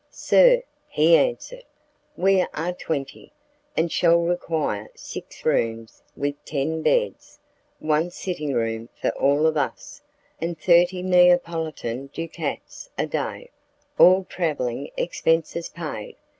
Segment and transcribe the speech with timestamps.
[0.09, 1.65] "Sir," he answered,
[2.17, 3.33] "we are twenty,
[3.77, 7.37] and shall require six rooms with ten beds,
[7.77, 10.01] one sitting room for all of us,
[10.41, 13.51] and thirty Neapolitan ducats a day,
[13.99, 16.15] all travelling expenses paid.